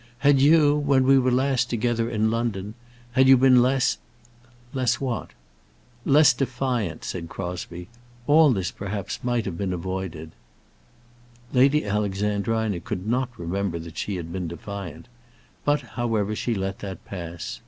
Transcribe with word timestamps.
Had 0.25 0.39
you, 0.41 0.73
when 0.77 1.03
we 1.03 1.19
were 1.19 1.29
last 1.29 1.69
together 1.69 2.09
in 2.09 2.31
London 2.31 2.73
had 3.11 3.27
you 3.27 3.37
been 3.37 3.61
less" 3.61 3.99
"Less 4.73 4.99
what?" 4.99 5.29
"Less 6.05 6.33
defiant," 6.33 7.03
said 7.03 7.29
Crosbie, 7.29 7.87
"all 8.25 8.51
this 8.51 8.71
might 8.73 8.77
perhaps 8.79 9.17
have 9.23 9.59
been 9.59 9.73
avoided." 9.73 10.31
Lady 11.53 11.85
Alexandrina 11.85 12.79
could 12.79 13.05
not 13.05 13.29
remember 13.37 13.77
that 13.77 13.99
she 13.99 14.15
had 14.15 14.33
been 14.33 14.47
defiant; 14.47 15.07
but, 15.63 15.81
however, 15.81 16.35
she 16.35 16.55
let 16.55 16.79
that 16.79 17.05
pass. 17.05 17.59